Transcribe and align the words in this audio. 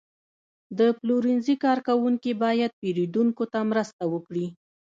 د 0.77 0.79
پلورنځي 0.99 1.55
کارکوونکي 1.63 2.31
باید 2.43 2.71
پیرودونکو 2.81 3.43
ته 3.53 3.59
مرسته 3.71 4.03
وکړي. 4.13 4.47